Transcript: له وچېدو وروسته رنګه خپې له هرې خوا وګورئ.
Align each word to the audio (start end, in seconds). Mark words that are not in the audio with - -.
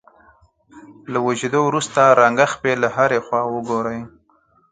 له 1.11 1.19
وچېدو 1.25 1.59
وروسته 1.65 2.01
رنګه 2.21 2.45
خپې 2.53 2.73
له 2.81 2.87
هرې 2.95 3.19
خوا 3.25 3.41
وګورئ. 3.53 3.99